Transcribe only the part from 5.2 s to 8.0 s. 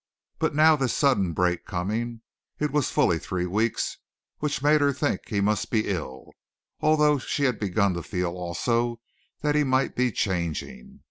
he must be ill, although she had begun